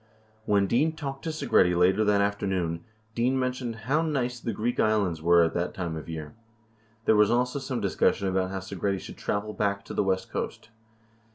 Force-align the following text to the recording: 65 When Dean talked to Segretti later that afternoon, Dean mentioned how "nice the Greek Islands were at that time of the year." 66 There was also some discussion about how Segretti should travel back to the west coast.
65 0.47 0.47
When 0.49 0.65
Dean 0.65 0.91
talked 0.95 1.23
to 1.25 1.29
Segretti 1.29 1.75
later 1.77 2.03
that 2.03 2.21
afternoon, 2.21 2.83
Dean 3.13 3.37
mentioned 3.37 3.75
how 3.85 4.01
"nice 4.01 4.39
the 4.39 4.51
Greek 4.51 4.79
Islands 4.79 5.21
were 5.21 5.43
at 5.43 5.53
that 5.53 5.75
time 5.75 5.95
of 5.95 6.07
the 6.07 6.13
year." 6.13 6.35
66 7.03 7.05
There 7.05 7.15
was 7.15 7.29
also 7.29 7.59
some 7.59 7.81
discussion 7.81 8.27
about 8.27 8.49
how 8.49 8.61
Segretti 8.61 8.99
should 8.99 9.17
travel 9.17 9.53
back 9.53 9.85
to 9.85 9.93
the 9.93 10.03
west 10.03 10.31
coast. 10.31 10.69